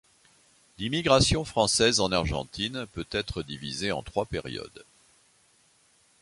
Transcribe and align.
L'immigration 0.79 1.45
française 1.45 1.99
en 1.99 2.11
Argentine 2.11 2.87
peut 2.91 3.05
être 3.11 3.43
divisée 3.43 3.91
en 3.91 4.01
trois 4.01 4.25
périodes. 4.25 4.83